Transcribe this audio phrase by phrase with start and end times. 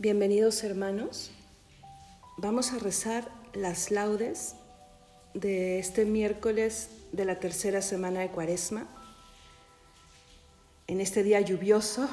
[0.00, 1.30] Bienvenidos hermanos.
[2.38, 4.54] Vamos a rezar las laudes
[5.34, 8.88] de este miércoles de la tercera semana de Cuaresma.
[10.86, 12.08] En este día lluvioso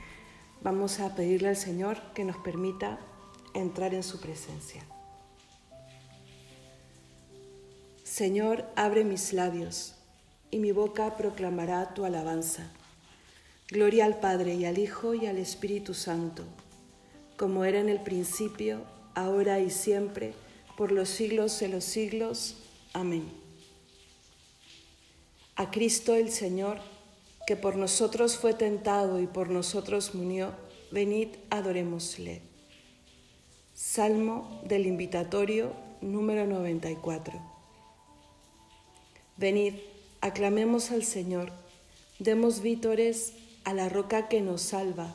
[0.62, 2.98] vamos a pedirle al Señor que nos permita
[3.52, 4.82] entrar en su presencia.
[8.04, 9.96] Señor, abre mis labios
[10.50, 12.70] y mi boca proclamará tu alabanza.
[13.68, 16.46] Gloria al Padre y al Hijo y al Espíritu Santo
[17.38, 18.80] como era en el principio,
[19.14, 20.34] ahora y siempre,
[20.76, 22.56] por los siglos de los siglos.
[22.92, 23.24] Amén.
[25.54, 26.78] A Cristo el Señor,
[27.46, 30.52] que por nosotros fue tentado y por nosotros murió,
[30.90, 32.42] venid, adorémosle.
[33.72, 37.40] Salmo del Invitatorio número 94.
[39.36, 39.74] Venid,
[40.20, 41.52] aclamemos al Señor,
[42.18, 45.14] demos vítores a la roca que nos salva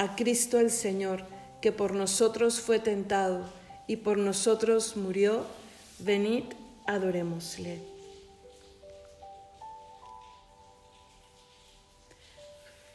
[0.00, 1.24] a Cristo el Señor,
[1.60, 3.44] que por nosotros fue tentado
[3.86, 5.44] y por nosotros murió,
[5.98, 6.44] venid,
[6.86, 7.82] adorémosle.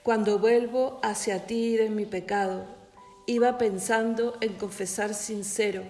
[0.02, 2.66] Cuando vuelvo hacia ti de mi pecado,
[3.28, 5.84] iba pensando en confesar sincero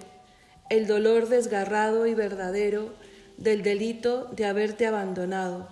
[0.68, 2.92] el dolor desgarrado y verdadero
[3.38, 5.70] del delito de haberte abandonado.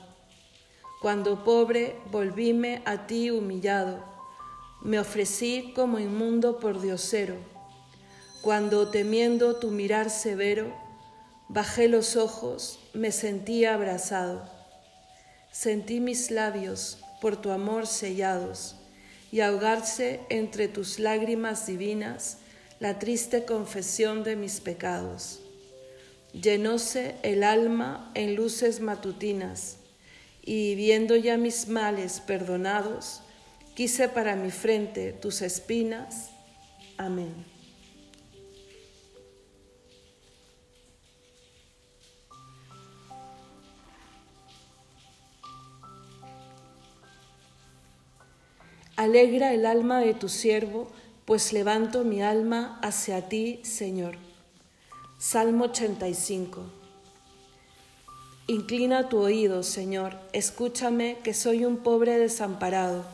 [1.03, 4.14] Cuando pobre volvíme a ti humillado
[4.85, 7.37] me ofrecí como inmundo por diosero,
[8.43, 10.73] cuando temiendo tu mirar severo,
[11.49, 14.47] bajé los ojos, me sentí abrazado.
[15.51, 18.77] Sentí mis labios por tu amor sellados
[19.33, 22.39] y ahogarse entre tus lágrimas divinas
[22.81, 25.41] la triste confesión de mis pecados.
[26.35, 29.79] Llenóse el alma en luces matutinas
[30.43, 33.23] y viendo ya mis males perdonados,
[33.75, 36.31] Quise para mi frente tus espinas.
[36.97, 37.35] Amén.
[48.95, 50.87] Alegra el alma de tu siervo,
[51.25, 54.19] pues levanto mi alma hacia ti, Señor.
[55.19, 56.63] Salmo 85.
[58.47, 63.14] Inclina tu oído, Señor, escúchame, que soy un pobre desamparado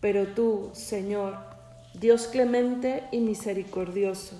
[0.00, 1.38] Pero tú, Señor,
[1.94, 4.36] Dios clemente y misericordioso,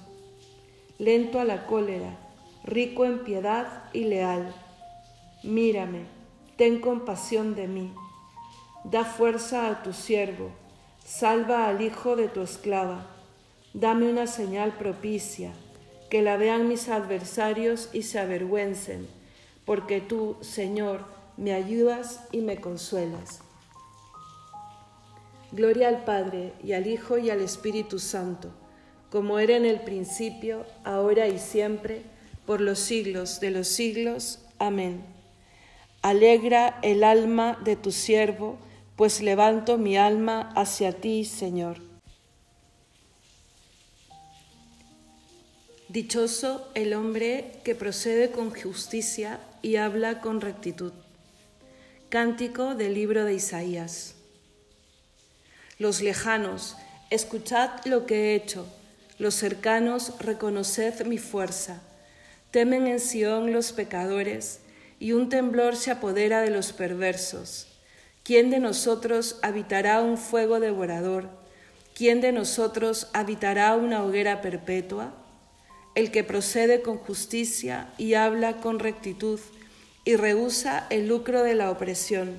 [0.99, 2.19] lento a la cólera,
[2.65, 4.55] rico en piedad y leal.
[5.43, 6.03] Mírame,
[6.57, 7.95] ten compasión de mí.
[8.85, 10.51] Da fuerza a tu siervo,
[11.05, 13.07] salva al hijo de tu esclava.
[13.73, 15.53] Dame una señal propicia,
[16.11, 19.09] que la vean mis adversarios y se avergüencen,
[19.65, 21.05] porque tú, Señor,
[21.37, 23.46] me ayudas y me consuelas.
[25.57, 28.51] Gloria al Padre y al Hijo y al Espíritu Santo,
[29.11, 32.03] como era en el principio, ahora y siempre,
[32.45, 34.41] por los siglos de los siglos.
[34.59, 35.03] Amén.
[36.03, 38.59] Alegra el alma de tu siervo,
[38.97, 41.79] pues levanto mi alma hacia ti, Señor.
[45.89, 50.93] Dichoso el hombre que procede con justicia y habla con rectitud.
[52.11, 54.16] Cántico del libro de Isaías.
[55.79, 56.77] Los lejanos,
[57.11, 58.67] escuchad lo que he hecho,
[59.19, 61.83] los cercanos, reconoced mi fuerza.
[62.51, 64.61] Temen en Sión los pecadores,
[64.99, 67.67] y un temblor se apodera de los perversos.
[68.25, 71.29] ¿Quién de nosotros habitará un fuego devorador?
[71.95, 75.13] ¿Quién de nosotros habitará una hoguera perpetua?
[75.95, 79.41] El que procede con justicia y habla con rectitud
[80.05, 82.39] y rehúsa el lucro de la opresión,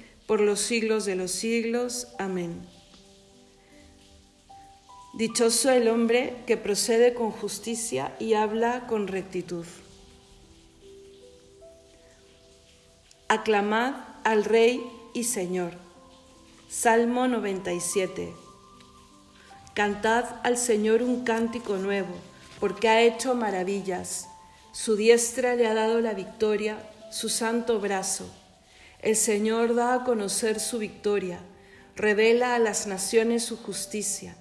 [0.31, 2.07] por los siglos de los siglos.
[2.17, 2.65] Amén.
[5.13, 9.65] Dichoso el hombre que procede con justicia y habla con rectitud.
[13.27, 13.93] Aclamad
[14.23, 14.81] al Rey
[15.13, 15.73] y Señor.
[16.69, 18.33] Salmo 97.
[19.73, 22.15] Cantad al Señor un cántico nuevo,
[22.61, 24.29] porque ha hecho maravillas.
[24.71, 26.77] Su diestra le ha dado la victoria,
[27.11, 28.31] su santo brazo.
[29.01, 31.39] El Señor da a conocer su victoria,
[31.95, 34.35] revela a las naciones su justicia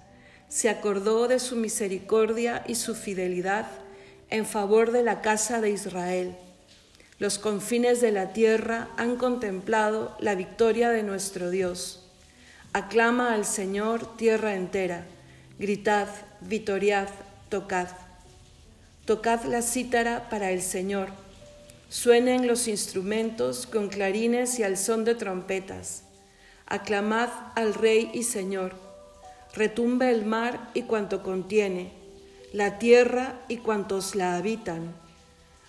[0.50, 3.66] se acordó de su misericordia y su fidelidad
[4.30, 6.34] en favor de la casa de Israel.
[7.20, 12.04] Los confines de la tierra han contemplado la victoria de nuestro Dios.
[12.72, 15.06] Aclama al Señor tierra entera.
[15.58, 16.08] Gritad,
[16.40, 17.08] vitoriad,
[17.48, 17.88] tocad.
[19.04, 21.10] Tocad la cítara para el Señor.
[21.90, 26.04] Suenen los instrumentos con clarines y al son de trompetas.
[26.66, 28.88] Aclamad al Rey y Señor
[29.54, 31.92] retumba el mar y cuanto contiene,
[32.52, 34.94] la tierra y cuantos la habitan.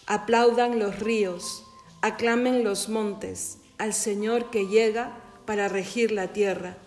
[0.07, 1.63] Aplaudan los ríos,
[2.01, 6.77] aclamen los montes al Señor que llega para regir la tierra.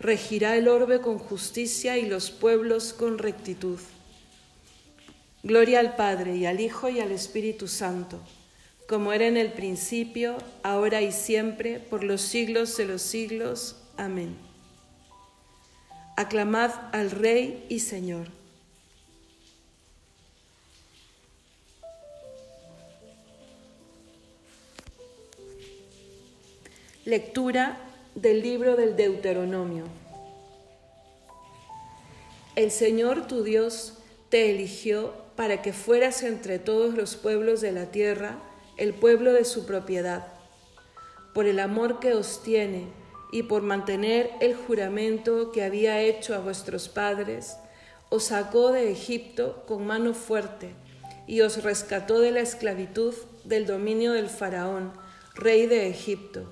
[0.00, 3.78] Regirá el orbe con justicia y los pueblos con rectitud.
[5.42, 8.20] Gloria al Padre y al Hijo y al Espíritu Santo,
[8.88, 13.76] como era en el principio, ahora y siempre, por los siglos de los siglos.
[13.96, 14.48] Amén
[16.18, 18.26] aclamad al Rey y Señor.
[27.04, 27.78] Lectura
[28.16, 29.84] del libro del Deuteronomio.
[32.56, 33.94] El Señor tu Dios
[34.28, 38.40] te eligió para que fueras entre todos los pueblos de la tierra
[38.78, 40.28] el pueblo de su propiedad.
[41.34, 42.88] Por el amor que os tiene,
[43.30, 47.56] y por mantener el juramento que había hecho a vuestros padres,
[48.08, 50.70] os sacó de Egipto con mano fuerte
[51.26, 54.92] y os rescató de la esclavitud del dominio del faraón,
[55.34, 56.50] rey de Egipto.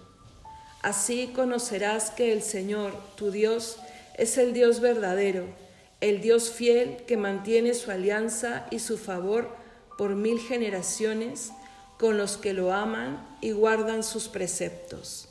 [0.82, 3.78] Así conocerás que el Señor, tu Dios,
[4.14, 5.46] es el Dios verdadero,
[6.02, 9.48] el Dios fiel que mantiene su alianza y su favor
[9.96, 11.52] por mil generaciones
[11.98, 15.28] con los que lo aman y guardan sus preceptos.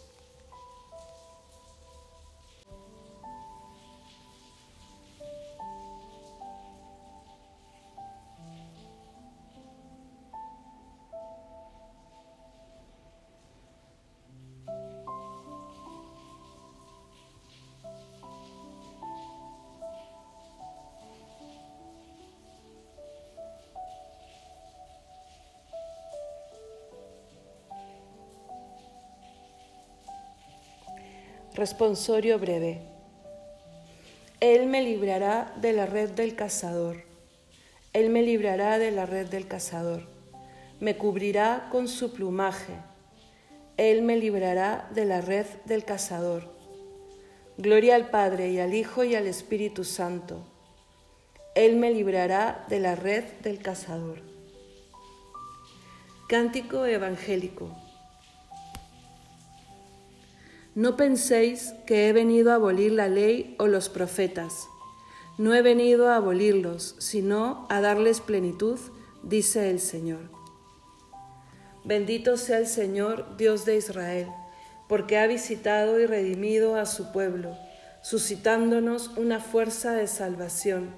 [31.56, 32.82] Responsorio breve.
[34.42, 37.04] Él me librará de la red del cazador.
[37.94, 40.02] Él me librará de la red del cazador.
[40.82, 42.74] Me cubrirá con su plumaje.
[43.78, 46.54] Él me librará de la red del cazador.
[47.58, 50.46] Gloria al Padre y al Hijo y al Espíritu Santo.
[51.56, 54.20] Él me librará de la red del cazador.
[56.28, 57.85] Cántico evangélico.
[60.76, 64.68] No penséis que he venido a abolir la ley o los profetas.
[65.38, 68.78] No he venido a abolirlos, sino a darles plenitud,
[69.24, 70.30] dice el Señor.
[71.86, 74.28] Bendito sea el Señor, Dios de Israel,
[74.90, 77.56] porque ha visitado y redimido a su pueblo,
[78.02, 80.90] suscitándonos una fuerza de salvación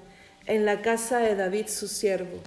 [0.46, 2.40] en la casa de David su siervo,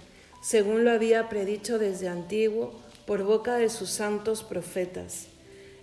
[0.43, 2.73] según lo había predicho desde antiguo
[3.07, 5.27] por boca de sus santos profetas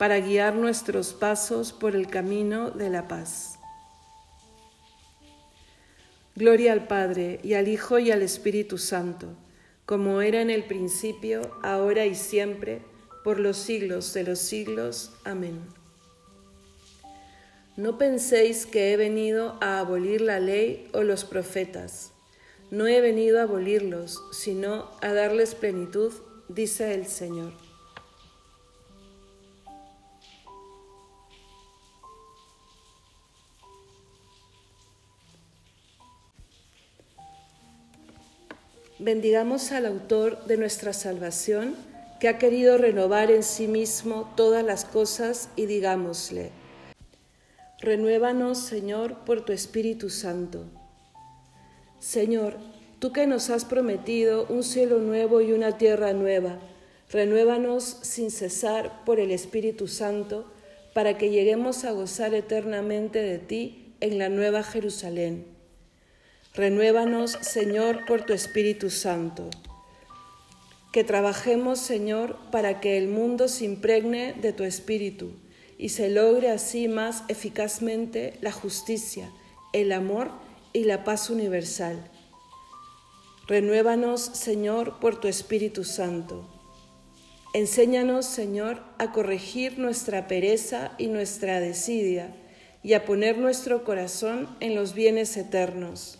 [0.00, 3.58] para guiar nuestros pasos por el camino de la paz.
[6.34, 9.26] Gloria al Padre y al Hijo y al Espíritu Santo,
[9.84, 12.80] como era en el principio, ahora y siempre,
[13.24, 15.12] por los siglos de los siglos.
[15.24, 15.60] Amén.
[17.76, 22.12] No penséis que he venido a abolir la ley o los profetas.
[22.70, 26.14] No he venido a abolirlos, sino a darles plenitud,
[26.48, 27.69] dice el Señor.
[39.02, 41.74] Bendigamos al autor de nuestra salvación,
[42.20, 46.50] que ha querido renovar en sí mismo todas las cosas, y digámosle,
[47.78, 50.66] Renuévanos, Señor, por tu Espíritu Santo.
[51.98, 52.58] Señor,
[52.98, 56.58] tú que nos has prometido un cielo nuevo y una tierra nueva,
[57.10, 60.52] renuévanos sin cesar por el Espíritu Santo,
[60.92, 65.58] para que lleguemos a gozar eternamente de ti en la nueva Jerusalén
[66.54, 69.48] Renuévanos, Señor, por tu Espíritu Santo.
[70.92, 75.30] Que trabajemos, Señor, para que el mundo se impregne de tu Espíritu
[75.78, 79.30] y se logre así más eficazmente la justicia,
[79.72, 80.32] el amor
[80.72, 82.10] y la paz universal.
[83.46, 86.48] Renuévanos, Señor, por tu Espíritu Santo.
[87.54, 92.34] Enséñanos, Señor, a corregir nuestra pereza y nuestra desidia
[92.82, 96.18] y a poner nuestro corazón en los bienes eternos.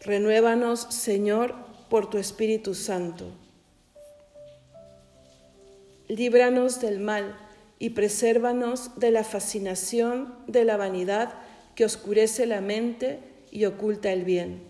[0.00, 1.54] Renuévanos, Señor,
[1.90, 3.32] por tu Espíritu Santo.
[6.06, 7.36] Líbranos del mal
[7.78, 11.34] y presérvanos de la fascinación de la vanidad
[11.74, 13.18] que oscurece la mente
[13.50, 14.62] y oculta el bien.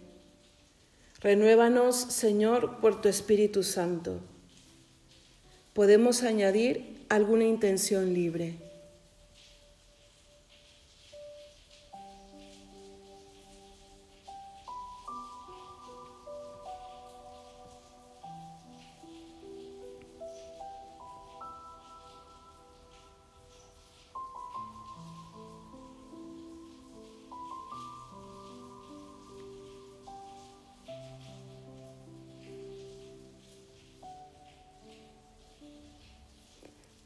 [1.20, 4.20] Renuévanos, Señor, por tu Espíritu Santo.
[5.74, 8.67] Podemos añadir alguna intención libre.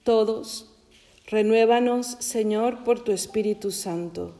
[0.04, 0.66] Todos,
[1.26, 4.34] renuévanos, Señor, por tu Espíritu Santo.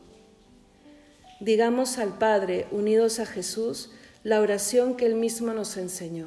[1.38, 3.90] Digamos al Padre, unidos a Jesús,
[4.24, 6.26] la oración que Él mismo nos enseñó.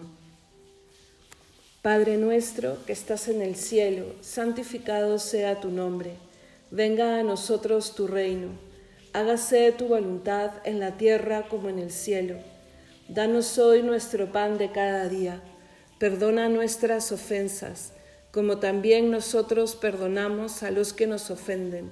[1.82, 6.14] Padre nuestro que estás en el cielo, santificado sea tu nombre.
[6.72, 8.50] Venga a nosotros tu reino.
[9.14, 12.38] Hágase tu voluntad en la tierra como en el cielo.
[13.08, 15.42] Danos hoy nuestro pan de cada día.
[16.00, 17.94] Perdona nuestras ofensas
[18.36, 21.90] como también nosotros perdonamos a los que nos ofenden.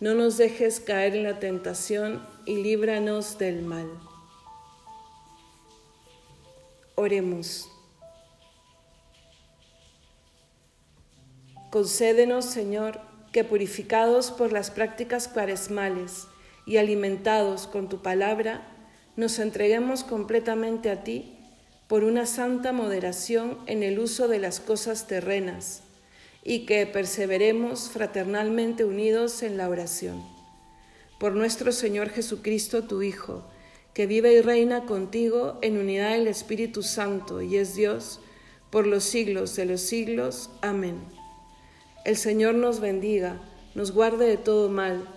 [0.00, 3.88] no nos dejes caer en la tentación y líbranos del mal.
[6.96, 7.70] Oremos.
[11.70, 13.00] Concédenos, Señor,
[13.30, 16.26] que purificados por las prácticas cuaresmales
[16.66, 18.66] y alimentados con tu palabra,
[19.14, 21.35] nos entreguemos completamente a ti
[21.88, 25.82] por una santa moderación en el uso de las cosas terrenas
[26.42, 30.24] y que perseveremos fraternalmente unidos en la oración.
[31.18, 33.44] Por nuestro Señor Jesucristo, tu Hijo,
[33.94, 38.20] que vive y reina contigo en unidad del Espíritu Santo y es Dios
[38.70, 40.50] por los siglos de los siglos.
[40.60, 40.96] Amén.
[42.04, 43.40] El Señor nos bendiga,
[43.74, 45.08] nos guarde de todo mal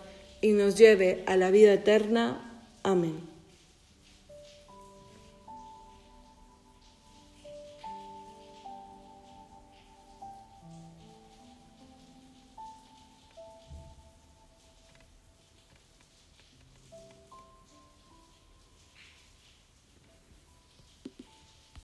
[0.42, 2.64] y nos lleve a la vida eterna.
[2.84, 3.28] Amén.